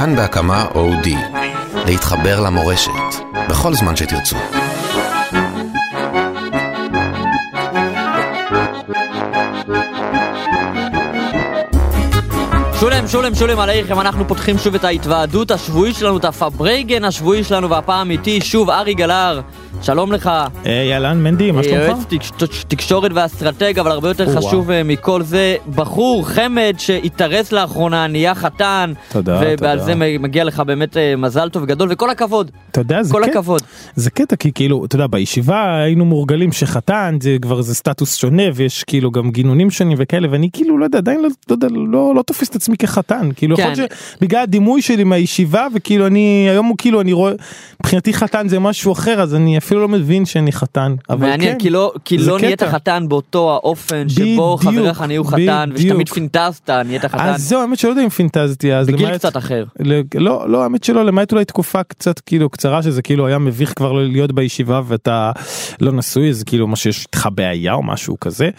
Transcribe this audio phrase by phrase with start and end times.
[0.00, 1.16] כאן בהקמה אודי.
[1.86, 2.90] להתחבר למורשת,
[3.48, 4.36] בכל זמן שתרצו.
[12.80, 17.70] שולם, שולם, שולם עליכם, אנחנו פותחים שוב את ההתוועדות השבועית שלנו, את הפארבריינגען השבועי שלנו,
[17.70, 19.40] והפעם איתי שוב ארי גלר.
[19.82, 20.30] שלום לך.
[20.64, 21.78] היי, אהלן מנדי, מה שלומך?
[21.88, 24.36] יועץ תקש- תקשורת ואסטרטג, אבל הרבה יותר.
[24.36, 28.92] חשוב אה, מכל זה, בחור חמד שהתארס לאחרונה, נהיה חתן.
[29.12, 29.78] תודה, תודה.
[29.78, 32.50] זה מגיע לך באמת אה, מזל טוב גדול, וכל הכבוד.
[32.70, 33.62] אתה יודע, זה כל קטע- הכבוד.
[33.94, 38.42] זה קטע כי כאילו, אתה יודע, בישיבה היינו מורגלים שחתן זה כבר זה סטטוס שונה
[38.54, 42.22] ויש כאילו גם גינונים שונים וכאלה ואני כאילו לא יודע עדיין לא, לא, לא, לא
[42.22, 43.80] תופס את עצמי כחתן כאילו יכול כן.
[43.80, 47.32] להיות שבגלל הדימוי שלי מהישיבה וכאילו אני היום הוא כאילו אני רואה
[47.80, 50.94] מבחינתי חתן זה משהו אחר אז אני אפילו לא מבין שאני חתן.
[51.10, 52.62] מעניין, כן, כי לא, כי זה לא נהיית.
[52.62, 54.22] חתן באותו האופן שבו
[54.56, 56.08] בדיוק, חבריך נהיו חתן, ושתמיד.
[56.08, 57.18] פינטזת, נהיית חתן.
[57.18, 59.64] אז זהו האמת שלא יודע אם פינטזתי אז בגיל למעט- קצת אחר.
[59.80, 63.72] ל- לא לא האמת שלא למעט אולי תקופה קצת כאילו קצרה שזה כאילו היה מביך
[63.76, 65.32] כבר להיות בישיבה ואתה
[65.80, 68.50] לא נשוי אז כאילו מה שיש איתך בעיה או משהו כזה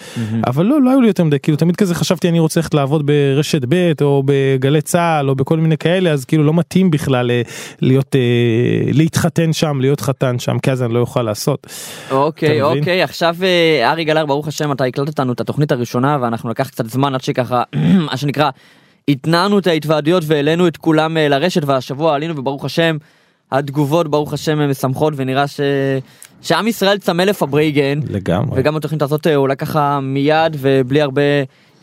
[0.47, 3.05] אבל לא לא היו לי יותר מדי כאילו תמיד כזה חשבתי אני רוצה ללכת לעבוד
[3.05, 7.41] ברשת ב' או בגלי צה"ל או בכל מיני כאלה אז כאילו לא מתאים בכלל אה,
[7.81, 8.21] להיות אה,
[8.93, 11.67] להתחתן שם להיות חתן שם כי אז אני לא אוכל לעשות.
[12.11, 12.61] אוקיי?
[12.61, 16.69] אוקיי עכשיו אה, ארי גלר ברוך השם אתה הקלטת לנו את התוכנית הראשונה ואנחנו לקח
[16.69, 17.63] קצת זמן עד שככה
[18.09, 18.49] מה שנקרא
[19.08, 22.97] התנענו את ההתוועדויות והעלינו את כולם אה, לרשת והשבוע עלינו וברוך השם
[23.52, 25.59] התגובות ברוך השם משמחות ונראה ש...
[26.41, 28.59] שעם ישראל צמא לפברייגן לגמרי.
[28.59, 31.21] וגם התוכנית הזאת אה, עולה ככה מיד ובלי הרבה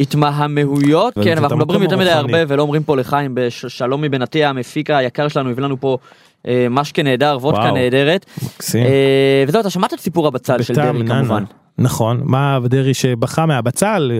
[0.00, 2.10] התמהמהויות כן אנחנו מדברים יותר מדי.
[2.10, 5.98] הרבה ולא אומרים פה לחיים בשלום עטיה המפיק היקר שלנו הביא לנו פה
[6.70, 7.70] משקה נהדר וודקה.
[7.70, 8.27] נהדרת.
[8.75, 11.06] אה, וזהו אתה שמעת את סיפור הבצל של דרעי.
[11.06, 11.44] כמובן.
[11.78, 14.12] נכון מה דרעי שבכה מהבצל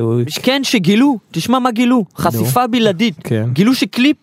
[0.43, 3.49] כן שגילו תשמע מה גילו חשיפה בלעדית כן.
[3.53, 4.17] גילו שקליפ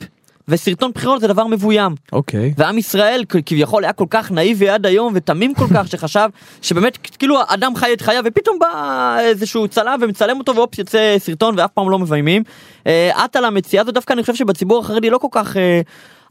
[0.48, 2.54] וסרטון בחירות זה דבר מבוים אוקיי.
[2.58, 6.30] ועם ישראל כביכול היה כל כך נאיבי עד היום ותמים כל כך שחשב
[6.62, 11.56] שבאמת כאילו אדם חי את חייו ופתאום בא איזשהו צלם ומצלם אותו ואופס יוצא סרטון
[11.58, 12.44] ואף פעם לא מביימים.
[12.88, 15.82] אה, את על המציאה הזו דווקא אני חושב שבציבור החרדי לא כל כך אה,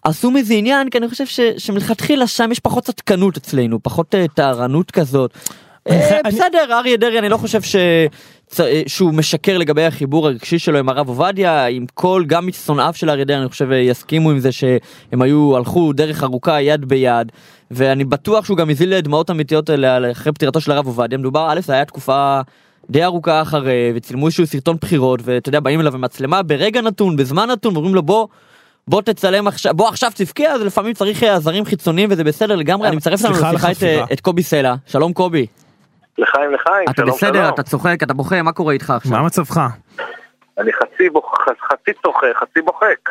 [0.05, 4.25] עשו מזה עניין כי אני חושב ש, שמלכתחילה שם יש פחות צדקנות אצלנו פחות אה,
[4.35, 5.31] טהרנות כזאת.
[5.91, 7.77] אה, אני- בסדר אריה דרעי אני לא חושב ש...
[8.61, 13.11] אה, שהוא משקר לגבי החיבור הרגשי שלו עם הרב עובדיה עם כל גם משונאיו של
[13.11, 17.33] אריה דרעי אני חושב אה, יסכימו עם זה שהם היו הלכו דרך ארוכה יד ביד
[17.71, 19.71] ואני בטוח שהוא גם הזיל דמעות אמיתיות
[20.13, 22.41] אחרי פטירתו של הרב עובדיה מדובר א' זה היה תקופה
[22.91, 27.51] די ארוכה אחרי וצילמו איזשהו סרטון בחירות ואתה יודע באים אליו במצלמה ברגע נתון בזמן
[27.51, 28.27] נתון ואומרים לו בוא.
[28.89, 32.89] בוא תצלם עכשיו בוא עכשיו תבקיע אז לפעמים צריך אה, עזרים חיצוניים וזה בסדר לגמרי
[32.89, 33.83] אני מצרף לנו לשיחה את.
[33.83, 35.47] אה, את קובי סלע שלום קובי
[36.19, 37.55] לחיים לחיים, אתה שלום בסדר שלום.
[37.55, 39.61] אתה צוחק אתה בוכה מה קורה איתך עכשיו מה מצבך?
[40.59, 41.35] אני חצי, בוח,
[41.73, 43.11] חצי צוחק, חצי בוחק.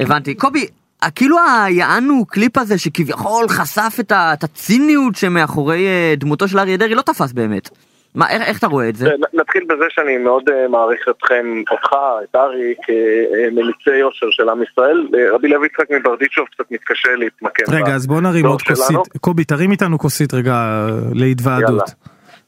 [0.00, 0.66] הבנתי קובי
[1.02, 6.58] אה, כאילו היענו קליפ הזה שכביכול חשף את, ה, את הציניות שמאחורי אה, דמותו של
[6.58, 7.70] אריה דרעי לא תפס באמת.
[8.14, 9.10] מה איך, איך אתה רואה את זה?
[9.32, 11.90] נתחיל בזה שאני מאוד אה, מעריך אתכם, אותך,
[12.24, 15.08] את ארי, כמליצי יושר של עם ישראל.
[15.14, 17.62] אה, רבי לוי יצחק מברדיצ'וב קצת מתקשה להתמקם.
[17.68, 18.98] רגע אז בוא נרים עוד כוסית.
[19.20, 21.90] קובי תרים איתנו כוסית רגע להתוועדות.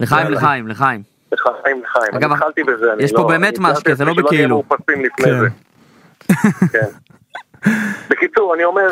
[0.01, 0.31] לחיים.
[0.31, 1.03] לחיים לחיים.
[1.33, 2.15] לחיים לחיים.
[2.15, 3.19] אגב, אני התחלתי בזה, יש לא...
[3.19, 4.63] פה באמת אני משקה, זה לא שלא נהיה בכאילו.
[4.69, 5.33] מאופסים לפני
[6.73, 6.79] כן.
[8.11, 8.89] בקיצור, אני אומר,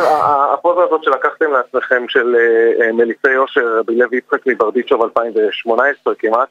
[0.55, 6.49] הפוזה הזאת שלקחתם לעצמכם של אה, אה, מליצי יושר, רבי לוי יצחק מברדיצ'וב 2018 כמעט,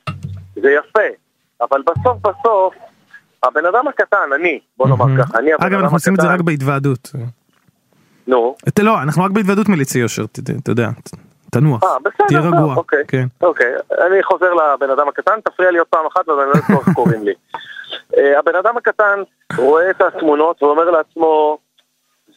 [0.55, 1.07] זה יפה,
[1.61, 2.73] אבל בסוף בסוף,
[3.43, 5.23] הבן אדם הקטן, אני, בוא נאמר.
[5.23, 7.11] ככה, אני הבן אגב אדם אנחנו עושים את זה הקטן, רק בהתוועדות.
[8.27, 10.23] נו, לא אנחנו רק בהתוועדות מליצי יושר
[10.63, 10.89] אתה יודע
[11.51, 11.83] תנוח.
[11.83, 12.75] אה, בסדר, תהיה רגוע.
[12.75, 13.03] אוקיי.
[13.07, 13.25] כן.
[13.41, 16.89] אוקיי, אני חוזר לבן אדם הקטן, תפריע לי עוד פעם אחת ואני לא אזכור איך
[16.95, 17.33] קוראים לי.
[18.17, 19.19] אה, הבן אדם הקטן
[19.57, 21.57] רואה את התמונות ואומר לעצמו,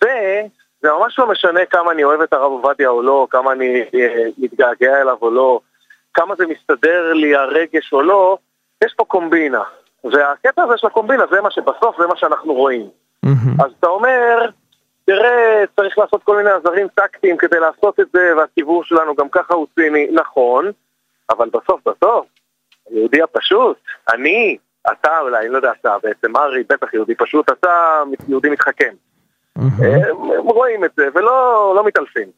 [0.05, 0.43] זה,
[0.83, 4.25] זה ממש לא משנה כמה אני אוהב את הרב עובדיה או לא, כמה אני אה,
[4.39, 5.61] מתגעגע אליו או לא,
[6.15, 8.39] כמה זה מסתדר לי הרגש או לא,
[8.85, 9.63] יש פה קומבינה.
[10.05, 12.89] והקטע הזה של הקומבינה זה מה שבסוף זה מה שאנחנו רואים.
[13.65, 14.51] אז אתה אומר,
[15.07, 19.55] תראה, צריך לעשות כל מיני עזרים טקטיים כדי לעשות את זה, והציבור שלנו גם ככה
[19.55, 20.71] הוא ציני, נכון,
[21.31, 22.27] אבל בסוף בסוף,
[22.91, 23.77] היהודי הפשוט,
[24.15, 24.57] אני,
[24.93, 28.95] אתה אולי, אני לא יודע אתה, בעצם ארי, בטח יהודי פשוט, אתה יהודי מתחכם.
[29.59, 29.83] מהמם.
[30.39, 31.31] הם רואים את זה ולא
[31.77, 32.29] לא מתעלפים.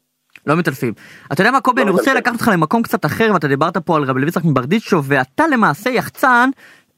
[0.47, 0.93] לא מתעלפים.
[1.33, 2.15] אתה יודע מה קובי לא אני רוצה.
[2.15, 5.91] לקחת אותך למקום קצת אחר ואתה דיברת פה על רבי לוי יצחק מברדיצ'וב ואתה למעשה
[5.91, 6.51] יחצן.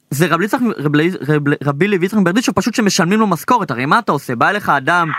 [0.09, 3.99] זה רבי יצחק רבי- רבי- רבי לוי יצחק מברדיצ'וב פשוט שמשלמים לו משכורת הרי מה
[3.99, 5.11] אתה עושה בא אליך אדם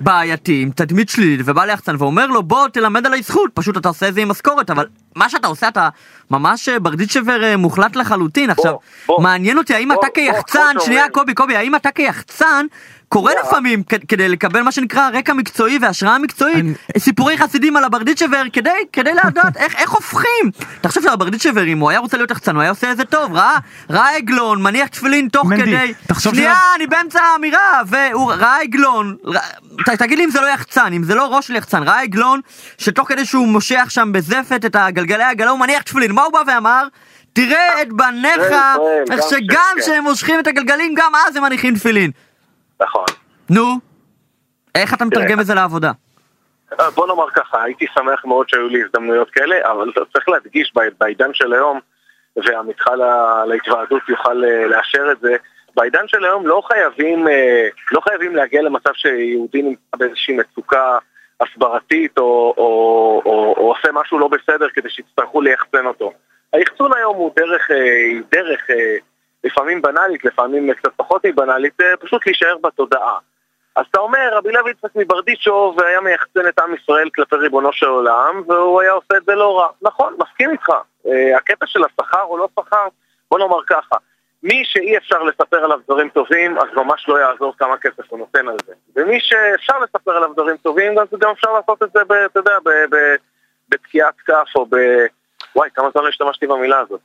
[0.00, 4.08] בעייתי עם תדמית שלילית ובא ליחצן ואומר לו בוא תלמד עליי זכות פשוט אתה עושה
[4.08, 4.86] את זה עם משכורת אבל
[5.16, 5.88] מה שאתה עושה אתה
[6.30, 8.74] ממש אה, ברדיצ'בר אה, מוחלט לחלוטין עכשיו.
[9.18, 11.08] מעניין אותי האם אתה כיחצן שנייה.
[11.12, 12.66] קובי קובי האם אתה כיחצן
[13.08, 13.32] קורה.
[13.44, 16.64] לפעמים כדי לקבל מה שנקרא רקע מקצועי והשראה מקצועית,
[16.98, 20.50] סיפורי חסידים על הברדיצ'בר כדי, כדי לדעת איך, איך הופכים.
[20.80, 23.34] אתה חושב שהברדיצ'בר אם הוא היה רוצה להיות יחצן הוא היה עושה את זה טוב,
[23.34, 23.56] ראה,
[23.90, 29.16] ראה עגלון, מניח תפילין תוך כדי, שנייה אני באמצע האמירה, והוא ראה עגלון,
[29.98, 32.40] תגיד לי אם זה לא יחצן, אם זה לא ראש של יחצן, ראה עגלון
[32.78, 36.42] שתוך כדי שהוא מושך שם בזפת את הגלגלי העגלה הוא מניח תפילין, מה הוא בא
[36.46, 36.86] ואמר?
[37.32, 39.80] תראה את בניך, ישראל, איך גם שגם כן.
[39.80, 42.10] כשהם מושכים את הגלגלים גם אז הם מניחים תפילין.
[42.80, 43.04] נכון.
[43.50, 43.62] נו,
[44.74, 45.40] איך אתה מתרגם.
[45.40, 45.92] את זה לעבודה?
[46.80, 51.30] אה, בוא נאמר ככה, הייתי שמח מאוד שהיו לי הזדמנויות כאלה, אבל צריך להדגיש בעידן
[51.34, 51.80] של היום,
[52.36, 55.36] ועמיתך לה- להתוועדות יוכל אה, לאשר את זה,
[55.76, 60.98] בעידן של היום לא חייבים, אה, לא חייבים להגיע למצב שיהודי נמצא באיזושהי מצוקה
[61.40, 62.62] הסברתית או, או,
[63.26, 66.12] או, או עושה משהו לא בסדר כדי שיצטרכו ליחצן אותו.
[66.52, 67.70] היחצון היום הוא דרך,
[68.32, 68.60] דרך
[69.48, 73.18] לפעמים בנאלית, לפעמים קצת פחות מבנאלית, פשוט להישאר בתודעה.
[73.76, 77.86] אז אתה אומר, רבי לוי יצחק מברדיצ'וב היה מייחצן את עם ישראל כלפי ריבונו של
[77.86, 79.68] עולם, והוא היה עושה את זה לא רע.
[79.82, 80.70] נכון, מסכים איתך.
[81.06, 82.86] אה, הקטע של השכר או לא שכר,
[83.30, 83.96] בוא נאמר ככה,
[84.42, 88.48] מי שאי אפשר לספר עליו דברים טובים, אז ממש לא יעזור כמה כסף הוא נותן
[88.48, 88.72] על זה.
[88.96, 92.54] ומי שאפשר לספר עליו דברים טובים, אז גם אפשר לעשות את זה, אתה יודע,
[93.68, 94.76] בתקיעת כף או ב...
[95.56, 97.00] וואי, כמה זמן לא השתמשתי במילה הזאת.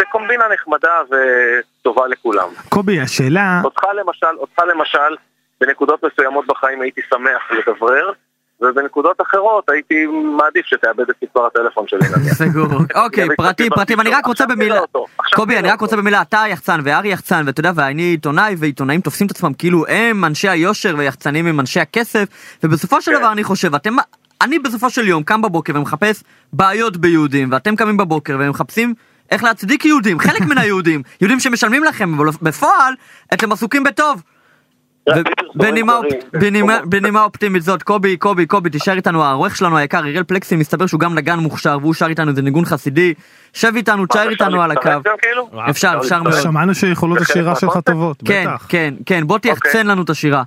[0.00, 2.48] בקומבינה נחמדה וטובה לכולם.
[2.68, 5.16] קובי, השאלה, אותך למשל, אותך למשל,
[5.60, 8.12] בנקודות מסוימות בחיים הייתי שמח לדברר,
[8.60, 12.34] ובנקודות אחרות הייתי מעדיף שתאבד את מספר הטלפון שלי נניח.
[12.44, 12.66] סגור.
[12.94, 13.72] אוקיי, פרטים.
[13.74, 14.80] פרטים, אני רק רוצה במילה,
[15.34, 15.80] קובי, אני רק.
[15.80, 19.86] רוצה במילה, אתה יחצן וארי יחצן, ואתה יודע, ואני עיתונאי, ועיתונאים תופסים את עצמם כאילו
[19.86, 22.24] הם אנשי היושר ויחצנים הם אנשי הכסף,
[22.62, 23.18] ובסופו של כן.
[23.18, 23.96] דבר אני חושב, אתם,
[24.42, 28.94] אני בסופו של יום קם בבוקר ומחפש בעיות ביהודים, ואתם קמים בבוקר ומחפשים
[29.30, 32.94] איך להצדיק יהודים, חלק מן היהודים, יהודים שמשלמים לכם, אבל בפועל
[33.34, 34.22] אתם עסוקים בטוב.
[35.54, 40.22] בנימה אופ- בנימה- בנימה אופטימית זאת, קובי, קובי, קובי, תישאר איתנו, העורך שלנו היקר, אריאל
[40.24, 43.14] פלקסי, מסתבר שהוא גם נגן מוכשר, והוא שר איתנו איזה ניגון חסידי,
[43.52, 44.90] שב איתנו, תשאר איתנו על הקו.
[45.22, 45.50] כאילו?
[45.70, 46.40] אפשר, אפשר מאוד.
[46.42, 47.78] שמענו שיכולות השירה שלך?
[47.84, 48.66] טובות, כן, בטח.
[48.68, 50.42] כן, כן, בוא תיחצן לנו את השירה.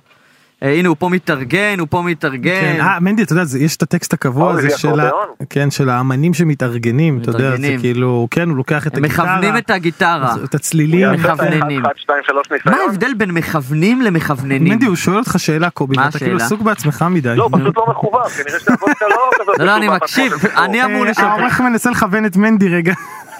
[0.62, 2.60] אה, הנה, הוא פה מתארגן, הוא פה מתארגן.
[2.60, 5.10] כן, אה, מנדי, אתה יודע, זה- יש את הטקסט הקבוע הזה זה של ה-?
[5.50, 7.76] כן, של האמנים שמתארגנים, אתה יודע, זה.
[7.80, 10.34] כאילו, כן, הוא לוקח את הם הגיטרה, מכוונים את הגיטרה.
[10.44, 11.12] את הצלילים.
[11.12, 11.82] מכווננים.
[11.86, 12.76] 1, 2, 3 מה?
[12.76, 14.64] ההבדל בין מכוונים למכווננים?
[14.64, 16.36] מנדי, הוא שואל אותך שאלה, קובי, מה ואתה כאילו?
[16.36, 17.36] עסוק בעצמך מדי.
[17.36, 20.32] לא, פשוט לא מכוון, כנראה שהוודקה לא כזאת לא, לא, אני מקשיב.
[20.58, 21.26] אני אמור אה, לשאול.
[21.26, 22.92] העורך מנסה לכוון את מנדי רגע.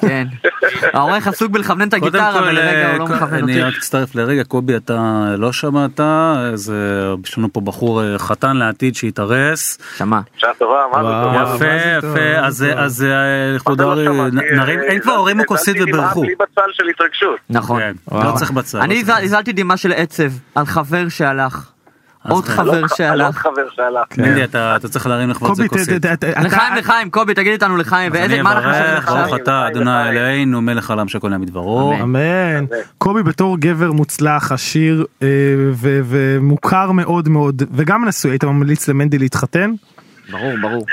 [0.08, 0.26] כן.
[0.93, 3.62] העורך עסוק בלכוונן את הגיטרה, אבל לרגע הוא לא אה, מכוון אני אותי.
[3.62, 5.00] רק אצטרף לרגע, קובי אתה
[5.38, 6.00] לא שמעת,
[6.54, 6.75] זה,
[7.26, 9.78] יש לנו פה בחור אה, חתן לעתיד שהתארס.
[9.96, 10.20] שמע.
[10.37, 12.66] שעה טובה, מה זה יפה, טוב, יפה, מה אז.
[12.76, 13.08] אז אה,
[13.56, 14.12] לכבוד ארי, לא?
[14.56, 16.20] נרים, אה, אין כבר הורימו הזלתי כוסית דמעה ובירכו.
[16.22, 17.38] בלי בצל של התרגשות.
[17.50, 17.81] נכון.
[17.81, 17.93] כן.
[18.12, 18.78] לא צריך בצל.
[18.81, 20.22] אני לא הזל- הזלתי דמעה של עצב
[20.55, 21.71] על חבר שהלך.
[22.24, 23.36] אז עוד זה- חבר על עוד שהלך.
[23.36, 24.19] חבר שהלך.
[24.19, 26.04] מנדי, אתה אתה צריך להרים לכבוד כוסית.
[26.44, 29.14] לחיים לחיים קובי תגיד איתנו לחיים ואיזה מה אנחנו שומעים עכשיו?
[29.24, 30.08] ברוך אתה אדוני.
[30.08, 31.94] אלוהינו מלך העולם נהיה מדברו.
[32.02, 32.64] אמן.
[32.98, 35.26] קובי בתור גבר מוצלח, עשיר אה,
[35.72, 39.70] ו- ומוכר מאוד מאוד, וגם נשוי, היית ממליץ למנדי להתחתן?
[40.30, 40.86] ברור ברור.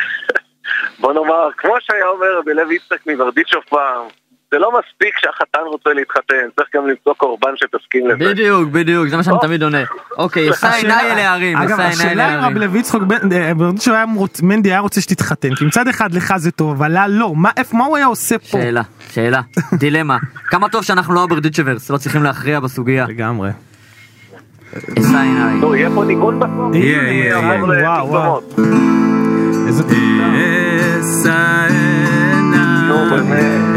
[1.00, 4.02] בוא נאמר, כמו שהיה אומר רבי לוי יצחק מברדיצ'וב פעם,
[4.52, 8.30] זה לא מספיק שהחתן רוצה להתחתן, צריך גם למצוא קורבן שתסכים לזה.
[8.32, 9.84] בדיוק בדיוק זה מה שאני תמיד עונה.
[10.18, 11.58] אוקיי אשא עיניי אל ההרים.
[11.58, 12.46] אגב, אשא עיניי אל השאלה אם ההרים.
[12.58, 13.52] רבי לוי יצחק בן- אה,
[14.44, 17.98] מנדי היה רוצה שתתחתן, כי מצד אחד לך זה טוב, אבל לה לא, מה הוא
[17.98, 18.46] היה עושה פה?
[18.48, 19.42] שאלה שאלה
[19.74, 20.18] דילמה
[20.50, 23.06] כמה טוב שאנחנו לא הברדיצ'ברס לא צריכים להכריע בסוגיה.
[23.08, 23.50] לגמרי.
[25.00, 25.54] אשא עיניי.
[25.54, 26.76] נו, יהיה פה ניגון בסוף?
[26.76, 27.38] יהיה, יהיה, יהיה.
[27.40, 28.42] וואו, וואו.
[28.42, 28.60] לפרסומות.
[29.68, 29.94] איזה טוב.
[31.00, 31.68] אשא
[32.88, 33.69] נו,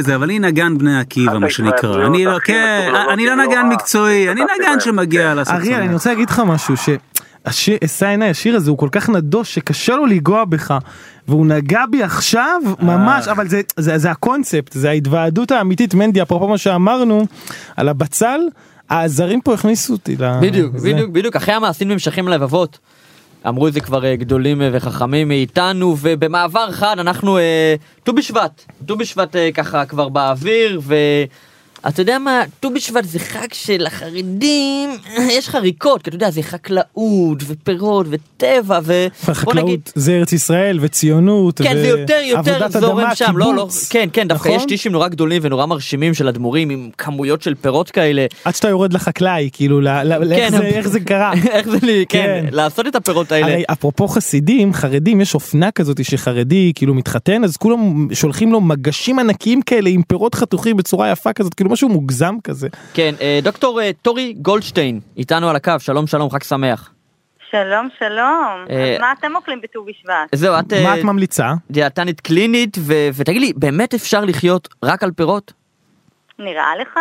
[0.00, 2.06] את זה, אבל אני נגן בני עקיבא, מה שנקרא.
[2.06, 3.68] אני לא, כן, אני לא נגן.
[3.72, 4.80] מקצועי, אני נגן.
[4.80, 5.92] שמגיע לעשות אריאל אני.
[5.94, 10.06] רוצה להגיד לך משהו שהשיר אשא עיניי השיר הזה הוא כל כך נדוש שקשה לו
[10.06, 10.74] לנגוע בך
[11.28, 16.48] והוא נגע בי עכשיו ממש אבל זה זה זה הקונספט זה ההתוועדות האמיתית מנדי אפרופו
[16.48, 17.26] מה שאמרנו
[17.76, 18.40] על הבצל
[18.90, 20.74] הזרים פה הכניסו אותי בדיוק.
[20.74, 22.78] בדיוק, בדיוק, אחרי המעשים נמשכים לבבות.
[23.48, 28.64] אמרו את זה כבר אה, גדולים אה, וחכמים מאיתנו, ובמעבר חד אנחנו אה, ט"ו בשבט,
[28.86, 30.80] ט"ו בשבט ככה כבר באוויר,
[31.84, 34.90] ואתה יודע מה, ט"ו בשבט זה חג של החרדים,
[35.36, 36.90] יש חריקות, כי אתה יודע, זה חקלאות
[37.46, 43.14] ופירות וטבע, ובוא נגיד, החקלאות זה ארץ ישראל וציונות כן, זה יותר יותר זורם אדמה,
[43.14, 43.68] שם, לא, לא.
[43.90, 44.60] כן, כן, דווקא נכון?
[44.60, 48.26] יש טישים נורא גדולים ונורא מרשימים של אדמו"רים עם כמויות של פירות כאלה.
[48.44, 51.32] עד שאתה יורד לחקלאי כאילו ל- ל- לאיך כן, זה- איך זה קרה.
[51.50, 52.54] איך זה לי, כן, כן.
[52.54, 53.46] לעשות את הפירות האלה.
[53.46, 59.18] הרי אפרופו חסידים חרדים יש אופנה כזאת שחרדי כאילו מתחתן אז כולם שולחים לו מגשים
[59.18, 62.68] ענקיים כאלה עם פירות חתוכים בצורה יפה כזאת כאילו משהו מוגזם כזה.
[62.94, 66.90] כן, אה, דוקטור אה, טורי גולדשטיין, איתנו על הקו, שלום שלום, חג שמח.
[67.50, 68.64] שלום, שלום.
[68.70, 70.14] אה, אז מה אתם אוכלים בט"ו בשבט?
[70.34, 71.52] זהו, את מה את ממליצה?
[71.70, 75.52] דיאטנית קלינית, ו- ותגיד לי, באמת אפשר לחיות רק על פירות?
[76.38, 76.98] נראה לך?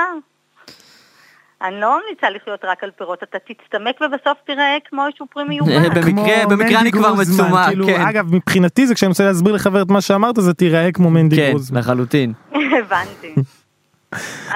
[1.61, 5.71] אני לא ממליצה לחיות רק על פירות, אתה תצטמק ובסוף תראה כמו איזשהו פרי מיובא.
[5.71, 5.89] אה,
[6.49, 8.01] במקרה- אני כבר מצומק, כאילו, כן.
[8.01, 11.49] אגב מבחינתי זה כשאני רוצה להסביר לחבר את מה שאמרת זה תיראה כמו מנדי כן,
[11.49, 11.79] גרוזמן.
[11.79, 12.33] לחלוטין.
[12.79, 13.33] הבנתי.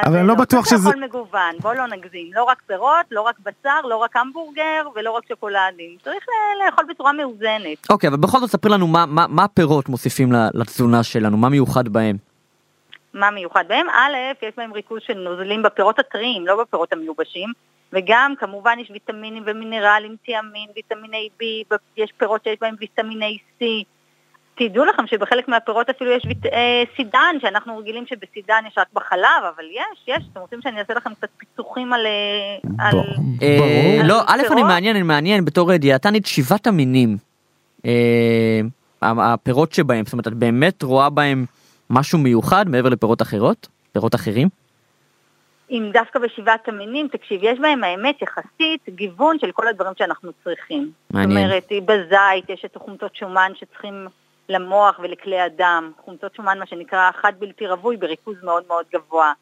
[0.05, 2.29] אבל אני לא בטוח צריך שזה- לאכול מגוון, בוא לא נגזים.
[2.33, 4.62] לא רק פירות, לא רק בשר, לא רק המבורגר
[4.95, 5.98] ולא רק שוקולדים.
[6.03, 6.25] צריך
[6.65, 7.89] לאכול בצורה מאוזנת.
[7.89, 11.50] אוקיי, אבל בכל זאת ספרי לנו מה- מה מה הפירות מוסיפים ל- לתזונה שלנו, מה
[11.50, 12.15] מיוחד בהם.
[13.13, 13.89] מה מיוחד בהם?
[13.89, 17.50] א', יש בהם ריכוז של נוזלים בפירות הטריים, לא בפירות המיובשים,
[17.93, 21.43] וגם כמובן יש ויטמינים ומינרלים, תיאמין, ויטמיני B,
[21.98, 23.63] יש פירות שיש בהם ויטמיני C.
[24.55, 26.45] תדעו לכם שבחלק מהפירות אפילו יש ויט...
[26.45, 30.24] אה, סידן, שאנחנו רגילים שבסידן יש רק בחלב, אבל יש, יש.
[30.31, 32.05] אתם רוצים שאני אעשה לכם קצת פיצוחים על...
[32.05, 32.98] אה, על...
[33.41, 34.01] אה.
[34.03, 34.63] לא, א', אני?
[34.63, 37.17] מעניין, אני מעניין בתור אה, דיאטנית שבעת המינים.
[37.86, 38.62] אה,
[39.01, 41.45] הפירות שבהם, זאת אומרת, את באמת רואה בהם
[41.89, 43.67] משהו מיוחד מעבר לפירות אחרות?
[43.91, 44.48] פירות אחרים?
[45.72, 50.91] אם דווקא בשבעת המינים, תקשיב, יש בהם האמת יחסית גיוון של כל הדברים שאנחנו צריכים.
[51.12, 51.50] מעניין.
[51.50, 54.07] זאת אומרת, בזית יש את חומצות שומן שצריכים
[54.50, 55.92] למוח ולכלי הדם.
[56.06, 59.34] חומצות שומן, מה שנקרא חד בלתי רווי, בריכוז מאוד מאוד גבוה.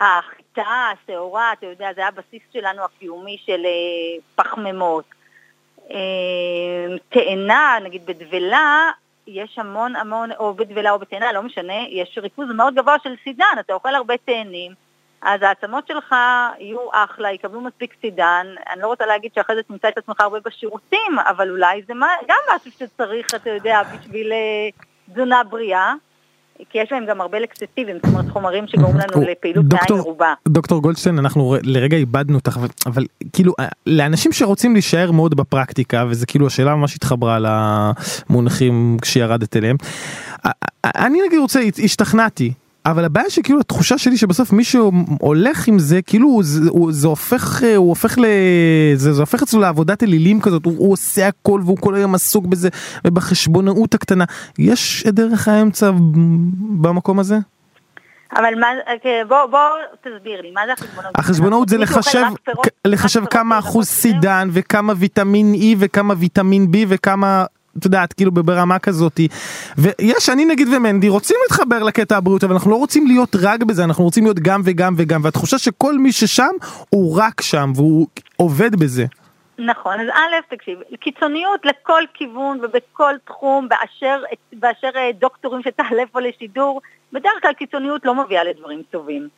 [0.00, 5.04] החיטה, השעורה, אתה יודע, זה הבסיס שלנו הקיומי של אה, פחמימות.
[5.90, 8.90] אה, תאנה, נגיד בדבלה,
[9.26, 13.56] יש המון המון, או בדבלה או בתאנה, לא משנה, יש ריכוז מאוד גבוה של סידן,
[13.60, 14.72] אתה אוכל הרבה תאנים,
[15.24, 16.14] אז העצמות שלך
[16.58, 20.38] יהיו אחלה, יקבלו מספיק סידן, אני לא רוצה להגיד שאחרי זה תמצא את עצמך הרבה
[20.46, 24.68] בשירותים, אבל אולי זה מה, גם משהו שצריך, אתה יודע, בשביל אה,
[25.12, 25.92] תזונה בריאה.
[26.70, 30.34] כי יש בהם גם הרבה לקסטיבים, זאת אומרת חומרים שגורמים לנו לפעילות דוקטור- מרובה.
[30.48, 36.04] דוקטור גולדשטיין אנחנו לרגע איבדנו אותך אבל, אבל כאילו אה, לאנשים שרוצים להישאר מאוד בפרקטיקה
[36.08, 37.38] וזה כאילו השאלה ממש התחברה
[38.30, 39.76] למונחים כשירדת אליהם.
[40.84, 42.52] אני נגיד רוצה השתכנעתי.
[42.86, 47.62] אבל הבעיה שכאילו התחושה שלי שבסוף מישהו הולך עם זה כאילו זה, הוא, זה הופך
[47.62, 48.24] אה, הוא הופך ל...
[48.94, 52.46] זה, זה הופך אצלו לעבודת אלילים כזאת הוא, הוא עושה הכל והוא כל היום עסוק
[52.46, 52.68] בזה
[53.06, 54.24] ובחשבונאות הקטנה
[54.58, 55.90] יש את דרך האמצע
[56.80, 57.38] במקום הזה?
[58.36, 59.58] אבל מה, אוקיי, בוא, בוא
[60.00, 61.12] תסביר לי, מה זה החשבונאות?
[61.18, 67.44] החשבונאות זה לחשב, פירות- לחשב כמה אחוז סידן וכמה ויטמין E וכמה ויטמין B וכמה,
[67.78, 69.28] את יודעת, כאילו ברמה כזאתי.
[69.78, 73.84] ויש, אני נגיד ומנדי רוצים להתחבר לקטע הבריאות, אבל אנחנו לא רוצים להיות רק בזה,
[73.84, 76.50] אנחנו רוצים להיות גם וגם וגם, והתחושה שכל מי ששם
[76.90, 79.04] הוא רק שם והוא עובד בזה.
[79.58, 86.20] נכון, אז א', תקשיב, קיצוניות לכל כיוון ובכל תחום באשר, באשר אה, דוקטורים שתעלה פה
[86.20, 86.80] לשידור,
[87.12, 89.28] בדרך כלל קיצוניות לא מביאה לדברים טובים.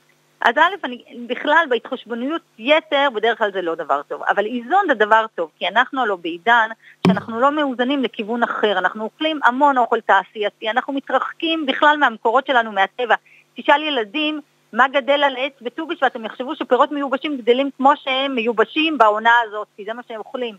[0.40, 4.22] אז א', אני בכלל בהתחשבנויות יתר, בדרך כלל זה לא דבר טוב.
[4.22, 6.68] אבל איזון זה דבר טוב, כי אנחנו הלוא בעידן
[7.06, 8.78] שאנחנו לא מאוזנים לכיוון אחר.
[8.78, 13.14] אנחנו אוכלים המון אוכל תעשייתי, אנחנו מתרחקים בכלל מהמקורות שלנו, מהטבע.
[13.56, 14.40] תשאל ילדים
[14.72, 19.34] מה גדל על עץ בט"ו בשבט, הם יחשבו שפירות מיובשים גדלים כמו שהם מיובשים בעונה
[19.46, 20.54] הזאת, כי זה מה שהם אוכלים.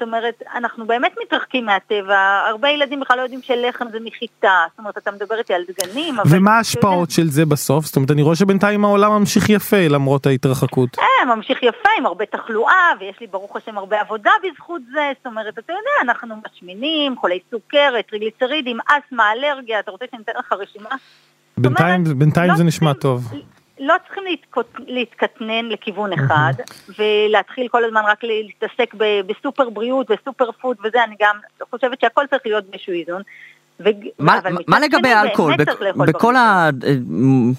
[0.00, 4.78] זאת אומרת, אנחנו באמת מתרחקים מהטבע, הרבה ילדים בכלל לא יודעים שלחם זה מחיטה, זאת
[4.78, 6.36] אומרת, אתה מדבר איתי על דגנים, אבל...
[6.36, 7.84] ומה ההשפעות של זה בסוף?
[7.84, 10.98] זאת אומרת, אני רואה שבינתיים העולם ממשיך יפה למרות ההתרחקות.
[10.98, 15.26] אה, ממשיך יפה עם הרבה תחלואה, ויש לי ברוך השם הרבה עבודה בזכות זה, זאת
[15.26, 20.52] אומרת, אתה יודע, אנחנו משמינים, חולי סוכרת, טריגליצרידים, אסתמה, אלרגיה, אתה רוצה שאני אתן לך
[20.52, 20.90] רשימה?
[21.58, 23.32] בינתיים, בינתיים לא זה נשמע טוב.
[23.80, 26.52] לא צריכים להתקוט- להתקטנן לכיוון אחד,
[26.98, 31.36] ולהתחיל כל הזמן רק להתעסק ב- בסופר בריאות וסופר פוד וזה, אני גם
[31.70, 33.22] חושבת שהכל צריך להיות באיזשהו איזון.
[33.80, 34.34] ו- מה,
[34.66, 35.56] מה לגבי האלכוהול?
[35.56, 36.34] בכ- בכל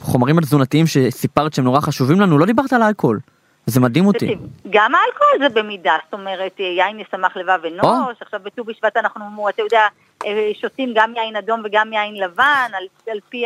[0.01, 3.19] החומרים התזונתיים שסיפרת שהם נורא חשובים לנו, לא דיברת על האלכוהול.
[3.65, 4.35] זה מדהים אותי.
[4.69, 9.49] גם האלכוהול זה במידה, זאת אומרת, אה, יין ישמח לבב אנוש, עכשיו בט"ו בשבט אנחנו,
[9.49, 9.81] אתה יודע,
[10.25, 12.43] אה, שותים גם יין אדום וגם יין לבן,
[12.77, 13.43] על, על פי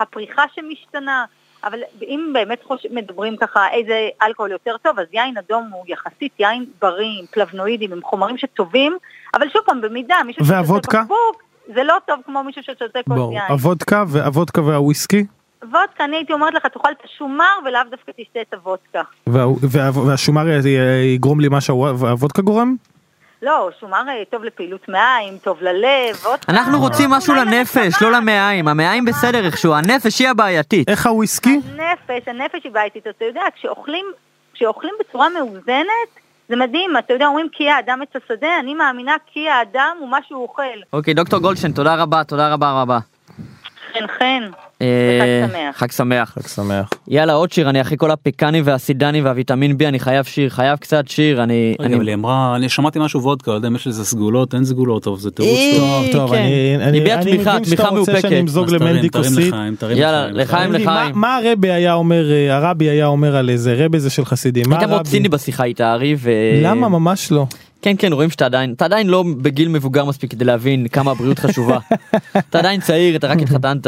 [0.00, 1.24] הפריחה שמשתנה,
[1.64, 2.86] אבל אם באמת חוש...
[2.90, 7.92] מדברים ככה איזה אלכוהול יותר טוב, אז יין אדום הוא יחסית יין בריא, עם פלבנואידים,
[7.92, 8.96] עם חומרים שטובים,
[9.34, 11.00] אבל שוב פעם, במידה, מישהו והוודקה?
[11.02, 11.42] בקבוק,
[11.74, 13.18] זה לא טוב כמו מישהו ששותה כוס.
[13.32, 13.42] יין.
[13.48, 15.24] הוודקה והוודקה והוויסקי?
[15.62, 19.02] וודקה, אני הייתי אומרת לך, תאכל את השומר ולאו דווקא תשתה את הוודקה.
[19.26, 20.44] וה- וה- והשומר
[21.14, 22.76] יגרום לי מה שהוודקה גורם?
[23.42, 26.52] לא, שומר אה, טוב לפעילות מעיים, טוב ללב, וודקה.
[26.52, 28.02] אנחנו רוצים משהו לנפש.
[28.02, 28.68] לא למעיים.
[28.68, 30.88] המעיים בסדר איכשהו, הנפש היא הבעייתית.
[30.88, 31.60] איך הוויסקי?
[31.70, 34.06] הנפש, הנפש היא בעייתית, אתה יודע, כשאוכלים,
[34.54, 36.08] כשאוכלים בצורה מאוזנת,
[36.48, 40.18] זה מדהים, אתה יודע, אומרים כי האדם עץ השדה, אני מאמינה כי האדם הוא מה
[40.28, 40.62] שהוא אוכל.
[40.92, 42.98] אוקיי, דוקטור גולדשטיין, תודה רבה, תודה רבה רבה.
[43.92, 44.67] חן חן.
[44.82, 45.76] אה, שמח.
[45.78, 46.32] חג שמח.
[46.34, 46.90] חג שמח.
[47.08, 51.08] יאללה עוד שיר, אני אחרי כל הפקני והסידני והוויטמין B, אני חייב שיר, חייב קצת
[51.08, 51.74] שיר, אני...
[51.80, 54.64] אני- אבל היא אמרה, אני שמעתי משהו וודקה, לא יודע אם יש לזה סגולות, אין
[54.64, 56.04] סגולות, טוב, זה תירוץ אה, טוב.
[56.04, 56.36] טוב, טוב, כן.
[56.36, 57.22] אני אני- מבין
[57.64, 58.20] שאתה רוצה.
[58.20, 59.54] שאני אמזוג למנדי כוסית.
[59.96, 60.72] יאללה, לחיים.
[60.72, 64.64] לחיים, מה- הרבי היה אומר, אה, הרבי היה אומר על איזה רבי זה של חסידים?
[64.68, 65.06] מה היית מאוד?
[65.06, 66.30] ציני בשיחה איתה, ארי, ו...
[66.62, 67.46] למה ממש לא?
[67.82, 71.38] כן, כן, רואים שאתה עדיין, אתה עדיין לא בגיל מבוגר מספיק כדי להבין כמה הבריאות
[71.38, 71.78] חשובה.
[72.50, 73.86] אתה עדיין צעיר, אתה רק התחתנת.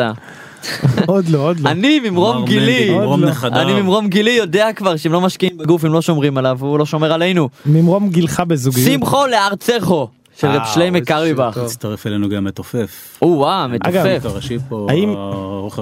[1.07, 1.71] עוד לא, עוד לא.
[1.71, 3.17] אני ממרום גילי, לא.
[3.45, 6.87] אני ממרום גילי יודע כבר שהם לא משקיעים בגוף, הם לא שומרים עליו, הוא לא
[6.87, 7.49] שומר עלינו.
[7.67, 8.91] ממרום גילך בזוגיות.
[8.93, 10.09] שמחו לארצךו,
[10.41, 11.51] של רב שלמה איזה קרליבך.
[11.55, 11.65] שיר טוב.
[11.65, 13.19] הצטרף אלינו גם מתופף.
[13.23, 14.21] או-אה, אגב, מתופף.
[14.25, 15.79] הראשי פה, האם- האורך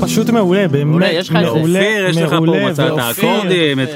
[0.02, 0.86] פשוט מעולה, באמת
[1.32, 2.72] מעולה, מעולה,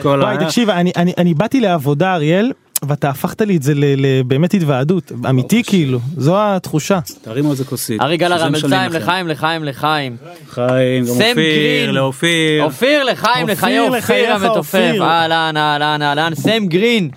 [0.03, 0.69] וואי, תקשיב,
[1.17, 2.51] אני באתי לעבודה אריאל
[2.87, 6.99] ואתה הפכת לי את זה ל- ל- באמת התוועדות אמיתי כאילו זו התחושה.
[7.21, 8.01] תרימו על זה כוסית.
[8.01, 8.97] ארי המלציים לכם.
[8.97, 10.15] לחיים לחיים לחיים.
[10.49, 11.89] חיים, גם סם אופיר, גרין.
[11.95, 12.63] לאופיר.
[12.63, 14.93] אופיר לחיים לחיי אופיר, המתופף.
[15.01, 17.09] אהלן אהלן אהלן סם גרין.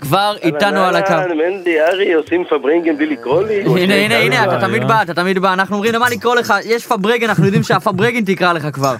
[0.00, 1.12] כבר איתנו על הקו.
[1.12, 3.62] אהלן, מנדי, ארי, עושים פברינגן בלי לקרוא לי?
[3.82, 4.88] הנה הנה הנה אתה תמיד.
[4.88, 8.52] בא אתה תמיד בא אנחנו אומרים למה לקרוא לך יש פברגן אנחנו יודעים שהפברגן תקרא
[8.52, 8.94] לך כבר.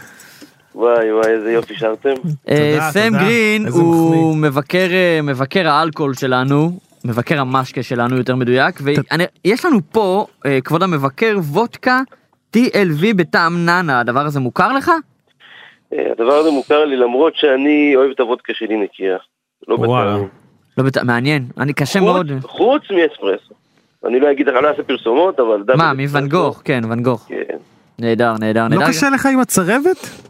[0.79, 2.15] וואי וואי, איזה יופי שרתם.
[2.49, 3.11] אה, סם.
[3.13, 4.37] גרין הוא.
[4.37, 6.71] מבקר אה, מבקר האלכוהול שלנו
[7.05, 12.01] מבקר המשקה שלנו יותר מדויק ויש לנו פה אה, כבוד המבקר וודקה
[12.57, 14.91] TLV בטעם נאנה הדבר הזה מוכר לך?
[15.93, 19.17] הדבר הזה מוכר לי למרות שאני אוהב את הוודקה שלי נקייה.
[19.69, 19.77] לא.
[20.79, 23.55] לא בטעם מעניין אני קשה מאוד חוץ מאספרסו.
[24.07, 25.63] אני לא אגיד לך, לא אעשה פרסומות, אבל...
[25.77, 25.93] מה.
[25.95, 27.57] מוואן גוך כן ואן גוך כן.
[27.99, 28.89] נהדר נהדר לא נהדר.
[28.89, 30.28] קשה לך עם הצרבת?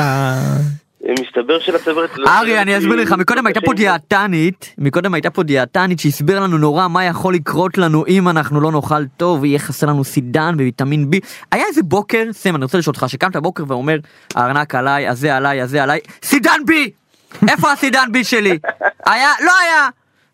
[0.00, 2.10] אה, מסתבר שלצוות...
[2.26, 6.88] ארי אני אסביר לך מקודם הייתה פה דיאטנית מקודם הייתה פה דיאטנית שהסבירה לנו נורא
[6.88, 11.20] מה יכול לקרות לנו אם אנחנו לא נאכל טוב ויהיה חסר לנו סידן וויטמין בי
[11.52, 13.96] היה איזה בוקר סם אני רוצה לשאול אותך שקמת בוקר ואומר
[14.34, 16.90] הארנק עליי הזה עליי הזה עליי סידן בי
[17.48, 18.58] איפה הסידן בי שלי?
[19.10, 19.88] היה לא היה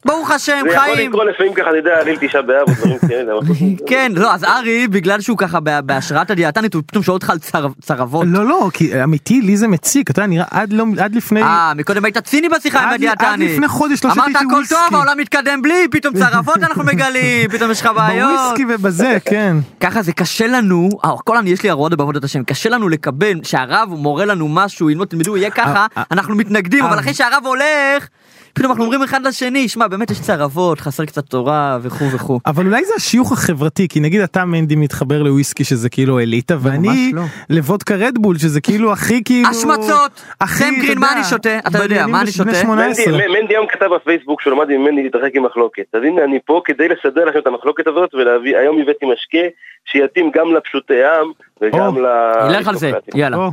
[0.06, 2.98] ברוך השם זה יכול חיים לקרות לפעמים ככה, אני יודע, ליל תשעה באב או דברים
[3.08, 3.32] כאלה.
[3.90, 7.38] כן לא אז ארי בגלל שהוא ככה בה- בהשראת הדיאטנית הוא פתאום שואל אותך על
[7.38, 11.14] צר- צרבות לא לא כי אמיתי לי זה מציק אתה יודע נראה עד לא עד
[11.14, 13.30] לפני אה, מקודם היית ציני בשיחה עם עד- הדיאטנית.
[13.50, 16.84] עד לפני חודש לא אמרת שתיתי הכל וויסקי." טוב, העולם מתקדם בלי, פתאום צרבות אנחנו
[16.84, 18.30] מגלים, פתאום יש לך בעיות.
[18.40, 19.56] בוויסקי ובזה כן.
[19.84, 23.40] ככה זה קשה לנו, אה, הכל אני, יש לי הרעות בעבודת השם, קשה לנו לקבל
[23.42, 26.88] שהרב מורה לנו משהו, ללמוד תלמדו, יהיה ככה, אה, אנחנו מתנגדים, אה.
[26.90, 28.08] אבל אחרי שהרב הולך,
[28.52, 32.40] פתאום אנחנו אומרים אחד לשני, שמע, באמת יש צרבות, חסר קצת תורה וכו' וכו'.
[32.46, 37.12] אבל אולי זה השיוך החברתי כי נגיד אתה מנדי מתחבר לוויסקי שזה כאילו אליטה ואני
[37.14, 37.22] לא.
[37.50, 40.22] לוודקה רדבול שזה כאילו הכי כאילו השמצות!
[40.40, 41.58] הכי, גרין, אתה מה יודע, אני שותה?
[41.58, 42.54] אתה יודע, מה אני שותה?
[42.54, 43.12] 18.
[43.12, 45.84] מנדי היום כתב בפייסבוק שהוא למד ממני להתרחק עם מחלוקת.
[45.92, 49.48] אז הנה אני פה כדי לסדר לכם את המחלוקת הזאת ולהביא, היום הבאתי משקה
[49.84, 52.06] שיתאים גם לפשוטי עם וגם ל...
[52.48, 53.36] נלך על זה, יאללה.
[53.36, 53.50] או,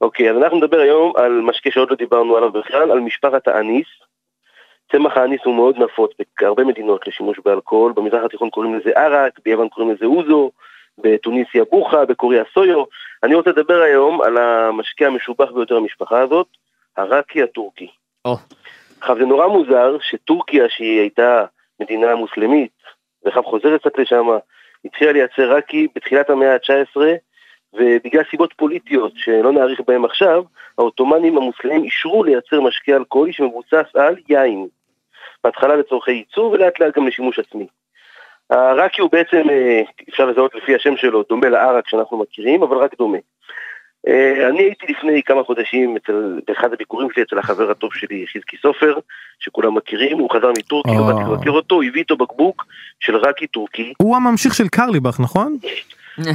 [0.00, 3.86] אוקיי, אז אנחנו נדבר היום על משקה שעוד לא דיברנו עליו בכלל, על משפחת האניס.
[4.92, 9.68] צמח האניס הוא מאוד נפוץ בהרבה מדינות לשימוש באלכוהול, במזרח התיכון קוראים לזה ערק, ביוון
[9.68, 10.50] קוראים לזה אוזו,
[10.98, 12.84] בתוניסיה בוכה, בקוריאה סויו.
[13.22, 16.46] אני רוצה לדבר היום על המשקה המשובח ביותר במשפחה הזאת,
[16.96, 17.88] הרקי הטורקי.
[19.00, 21.44] עכשיו זה נורא מוזר שטורקיה שהיא הייתה
[21.80, 22.72] מדינה מוסלמית,
[23.24, 24.26] ועכשיו חוזרת קצת לשם,
[24.84, 27.00] התחילה לייצר רקי בתחילת המאה ה-19,
[27.74, 30.42] ובגלל סיבות פוליטיות שלא נאריך בהן עכשיו,
[30.78, 34.66] העות'מאנים המוסלמים אישרו לייצר משקה אלכוהולי שמבוסס על יין.
[35.44, 37.66] בהתחלה לצורכי ייצור ולאט לאט גם לשימוש עצמי.
[38.50, 42.98] הרקי הוא בעצם, אה, אפשר לזהות לפי השם שלו, דומה לערק שאנחנו מכירים, אבל רק
[42.98, 43.18] דומה.
[44.08, 48.56] אה, אני הייתי לפני כמה חודשים אצל, באחד הביקורים שלי אצל החבר הטוב שלי, חזקי
[48.62, 48.98] סופר,
[49.38, 51.06] שכולם מכירים, הוא חזר מטורקיה, או.
[51.06, 52.66] באתי לבקר אותו, הוא הביא איתו בקבוק
[53.00, 53.92] של רקי טורקי.
[54.02, 55.56] הוא הממשיך של קרליבך נכון?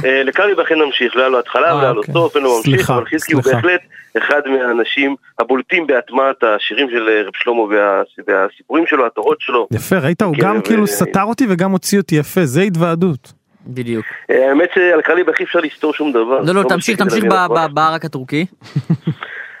[0.04, 2.02] אה, לקרליב אכן נמשיך, לא היה לו התחלה אה, ולא היה לו.
[2.12, 3.42] סוף, אין לו ממשיך, אבל חזקי הוא.
[3.42, 3.80] בהחלט
[4.18, 9.68] אחד מהאנשים הבולטים בהטמעת השירים של אה, רב שלמה וה- והסיפורים שלו, התורות שלו.
[9.72, 13.32] יפה ראית הוא גם ו- כאילו סתר אותי וגם הוציא אותי יפה זה התוועדות.
[13.66, 14.04] בדיוק.
[14.30, 16.40] אה, האמת שעל קרליב אי אפשר לסתור שום דבר.
[16.40, 17.24] לא, לא, תמשיך, מספיק תמשיך.
[17.50, 18.46] ב- בערק הטורקי.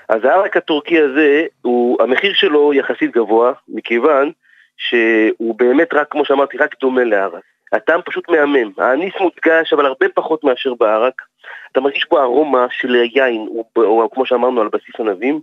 [0.08, 1.42] אז הערק הטורקי הזה,
[2.00, 4.30] המחיר שלו יחסית גבוה, מכיוון
[4.76, 7.42] שהוא באמת רק, כמו שאמרתי, רק דומה לערק.
[7.72, 8.72] הטעם פשוט מהמם.
[8.78, 11.22] האניס מודגש, אבל הרבה פחות מאשר בערק.
[11.72, 15.40] אתה מרגיש בו ארומה של היין, הוא, הוא, כמו שאמרנו, על בסיס ענבים.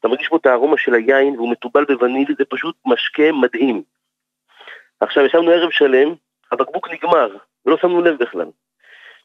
[0.00, 3.82] אתה מרגיש בו את הארומה של היין, והוא מתובל בווניל, זה פשוט משקה מדהים.
[5.00, 6.14] עכשיו, ישבנו ערב שלם,
[6.52, 8.46] הבקבוק נגמר, ולא שמנו לב בכלל.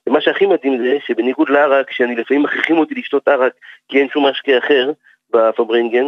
[0.07, 3.53] ומה שהכי מדהים זה שבניגוד לערק, שאני לפעמים מכריחים אותי לשתות ערק,
[3.87, 4.91] כי אין שום משקה אחר
[5.33, 6.05] בפברינגן,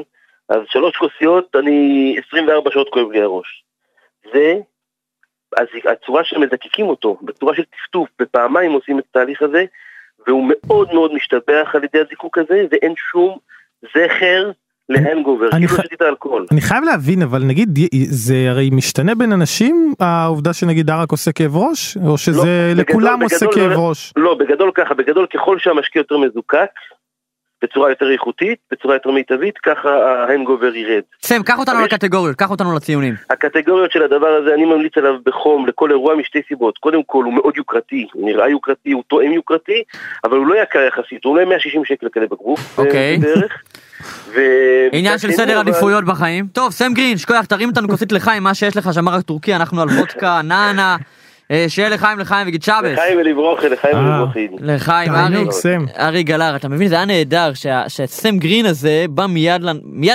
[0.49, 3.63] אז שלוש כוסיות, אני 24 שעות כואב לי הראש.
[4.33, 4.55] זה,
[5.57, 9.65] אז הצורה שמזקקים אותו, בצורה של טפטוף, בפעמיים עושים את התהליך הזה,
[10.27, 13.37] והוא מאוד מאוד משתבח על ידי הזיקוק הזה, ואין שום
[13.83, 14.51] זכר
[14.89, 16.45] להנגובר, כאילו שתית אלכוהול.
[16.51, 21.57] אני חייב להבין אבל נגיד זה הרי משתנה בין אנשים העובדה שנגיד ערק עושה כאב
[21.57, 24.13] ראש או שזה לא, לכולם בגדול- עושה בגדול כאב לא- ראש.
[24.15, 26.69] לא, בגדול ככה, בגדול ככל שהמשקה יותר מזוקק,
[27.61, 31.01] בצורה יותר איכותית, בצורה יותר מיטבית, ככה ההנגובר ירד.
[31.23, 33.15] סם, קח אותנו לקטגוריות, קח אותנו לציונים.
[33.29, 36.77] הקטגוריות של הדבר הזה, אני ממליץ עליו בחום לכל אירוע משתי סיבות.
[36.77, 39.83] קודם כל, הוא מאוד יוקרתי, הוא נראה יוקרתי, הוא תואם יוקרתי,
[40.23, 43.17] אבל הוא לא יקר יחסית, הוא עולה 160 שקל כאלה בגוף, אוקיי.
[43.17, 43.63] בערך.
[44.33, 44.39] ו...
[44.91, 46.47] עניין של סדר עדיפויות בחיים.
[46.53, 49.81] טוב, סם גרין, שכוח, תרים אותנו כוסית לחיים, מה שיש לך שם רק טורקי, אנחנו
[49.81, 51.18] על וודקה, נאנה, אה,
[51.67, 52.75] שיהיה לחיים לחיים וגיד שבס.
[52.93, 54.01] לחיים ולברוכי, לחיים אה.
[54.01, 54.47] ולברוכי.
[54.61, 55.11] לחיים
[55.99, 59.61] ארי, גלר, אתה מבין, זה היה נהדר שה- שהסם גרין הזה בא מיד,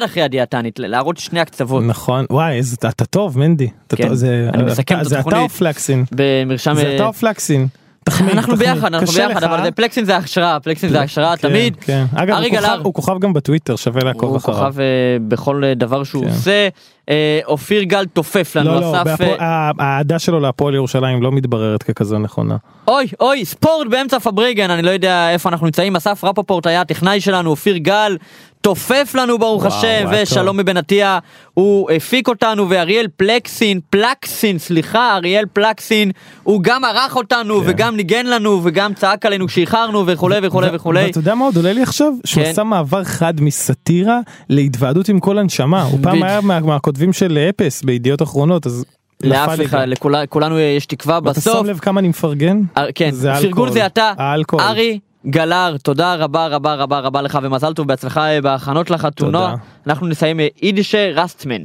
[0.05, 1.83] אחרי הדיאטנית, להראות שני הקצוות.
[1.87, 3.69] נכון, וואי, אתה טוב, מנדי.
[3.97, 4.09] כן,
[4.55, 5.43] אני מסכם את זה אתה התוכנית.
[5.43, 6.05] או פלקסין?
[6.13, 6.75] במרשם...
[6.75, 7.67] זה אה, אתה או פלקסין?
[8.05, 8.73] תחמיא, אנחנו תחמיא.
[8.75, 9.65] ביחד, אנחנו ביחד, לך, אבל אה?
[10.05, 11.77] זה- הכשרה, פלקסין זה הכשרה כן, תמיד.
[11.81, 12.05] כן.
[12.15, 12.81] אגב, הוא כוכב-.
[12.85, 14.59] הוא כוכב גם בטוויטר, שווה לעקוב הוא אחריו.
[14.59, 14.85] כוכב אה,
[15.29, 16.29] בכל אה, דבר שהוא כן.
[16.31, 16.69] עושה.
[17.09, 19.21] אה, אופיר גל תופף לנו, לא, לא, אסף...
[19.41, 22.57] ה- האהדה שלו להפועל ירושלים לא מתבררת ככזו נכונה.
[22.89, 27.21] אוי, אוי, ספורט באמצע פבריגן, אני לא יודע איפה אנחנו נמצאים, אסף רפפורט היה הטכנאי
[27.21, 28.17] שלנו, אופיר גל,
[28.65, 30.57] תופף לנו ברוך וואו, השם, היה ושלום.
[30.57, 31.19] מבן עטיה,
[31.55, 36.11] הוא הפיק אותנו, ואריאל פלקסין, פלקסין, סליחה, אריאל פלקסין,
[36.43, 37.67] הוא גם ערך אותנו, כן.
[37.67, 41.05] וגם ניגן לנו, וגם צעק עלינו כשאיחרנו, וכולי וכולי וכולי.
[41.07, 42.13] ואתה יודע מה עוד עולה לי עכשיו?
[42.25, 42.51] שהוא כן.
[42.51, 45.83] עשה מעבר חד מסאטירה להתוועדות עם כל הנשמה.
[45.83, 46.23] הוא פעם.
[46.23, 48.85] היה מה- מהכותבים של אפס בידיעות אחרונות, אז
[49.23, 49.89] לאף אחד, גם.
[49.89, 51.59] לכולה- כולנו יש תקווה ואתה בסוף.
[51.59, 52.61] שם לב כמה אני מפרגן?
[52.77, 53.11] אה, כן,
[53.43, 53.73] פרגון.
[53.73, 54.13] זה אתה.
[54.61, 59.55] ארי גלר, תודה רבה רבה רבה רבה לך ומזל טוב בהצלחה אה, בהכנות לחתונה.
[59.87, 61.65] אנחנו נסיים אה, יידישע rastaman.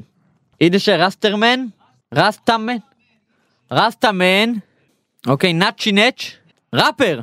[0.62, 1.65] יידישע rastaman?
[2.13, 2.75] Rastaman?
[3.71, 4.54] Rastaman,
[5.28, 6.32] אוקיי, נצ'י נצ',
[6.76, 7.19] ראפר.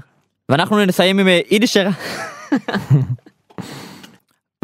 [0.49, 1.89] ואנחנו נסיים עם אה, יידישע...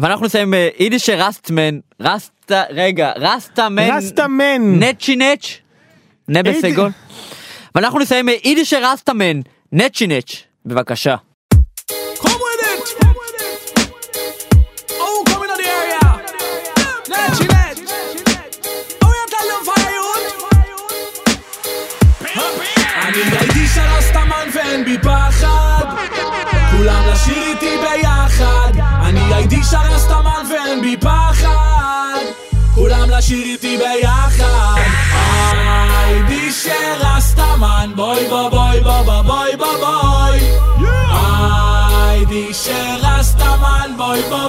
[0.01, 4.61] ואנחנו נסיים עם יידישע rastaman, rasta, רגע, rastaman, rastaman!
[4.79, 5.57] נצ'י נצ',
[6.27, 6.89] נבה איד- סגול.
[7.75, 9.39] ואנחנו נסיים עם יידישה רסטמן,
[9.71, 11.15] נצ'י נץ', בבקשה.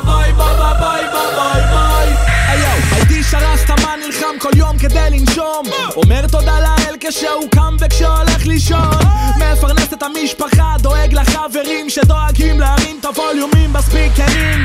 [0.04, 2.14] ביי ביי ביי ביי ביי ביי
[2.48, 5.66] היי הייתי שרס תמה נלחם כל יום כדי לנשום.
[5.96, 8.98] אומר תודה לאל כשהוא קם וכשהולך לישון.
[9.36, 14.64] מפרנס את המשפחה, דואג לחברים שדואגים להרים את הווליומים בספיקרים.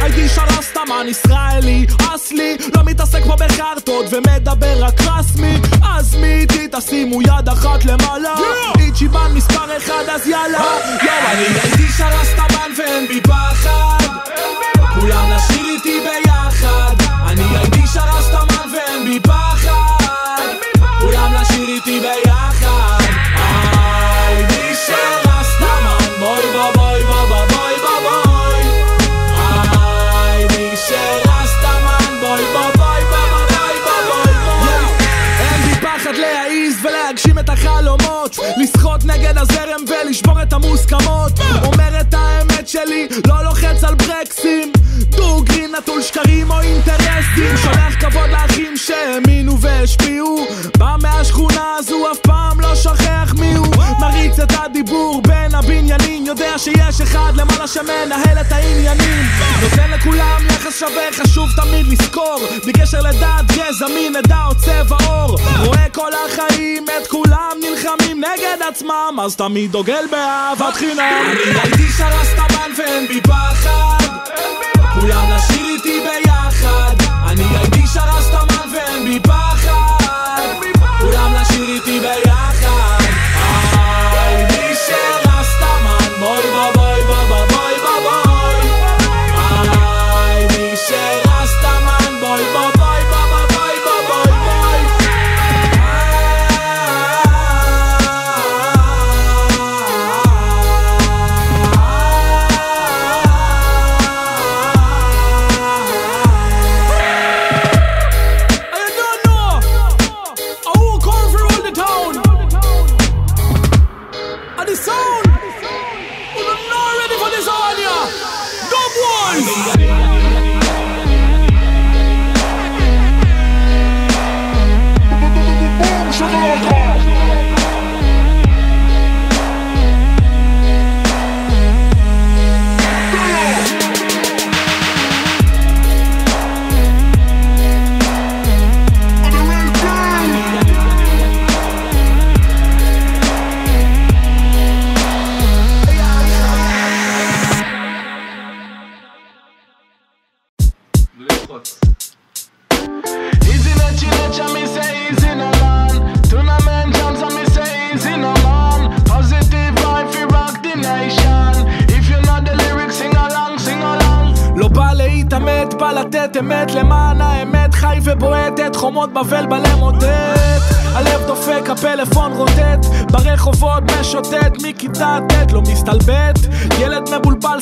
[0.00, 2.56] הייתי שרס תמן ישראלי, אסלי.
[2.76, 6.68] לא מתעסק פה בחרטות ומדבר רק רסמי אז מי איתי?
[6.72, 8.34] תשימו יד אחת למעלה.
[8.78, 10.64] איצ'יבן מספר אחד אז יאללה.
[11.02, 14.05] יאללה אני הייתי שרס תמן ואין בי פחד.
[43.86, 44.72] על ברקסים.
[45.10, 47.56] דוגרי נטול שקרים או אינטרסים.
[47.56, 50.46] שולח כבוד לאחים שהאמינו והשפיעו.
[50.78, 53.66] בא מהשכונה הזו אף פעם לא שוכח מי הוא.
[54.00, 56.26] מריץ את הדיבור בין הבניינים.
[56.26, 59.24] יודע שיש אחד למעלה שמנהל את העניינים.
[59.62, 62.38] נותן לכולם יחס שווה חשוב תמיד לזכור.
[62.62, 65.38] בלי קשר לדת, גזע, מין, עדה או צבע עור.
[65.64, 69.18] רואה כל החיים את כולם נלחמים נגד עצמם.
[69.22, 71.34] אז תמיד דוגל באהבת חינם.
[71.62, 72.15] הייתי שרסטמן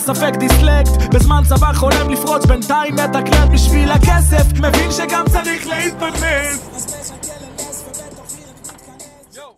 [0.04, 1.14] ספק דיסלקט.
[1.14, 2.46] בזמן צבא חולם לפרוץ.
[2.46, 4.52] בינתיים מתקלט בשביל הכסף.
[4.60, 6.63] מבין שגם צריך להתפרנס